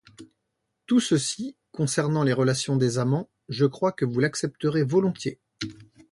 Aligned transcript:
Tout 0.87 0.99
ceci, 0.99 1.55
concernant 1.71 2.23
les 2.23 2.33
relations 2.33 2.75
des 2.75 2.97
amants, 2.97 3.29
je 3.49 3.67
crois 3.67 3.91
que 3.91 4.03
vous 4.03 4.19
l’accepterez 4.19 4.81
volontiers. 4.81 5.39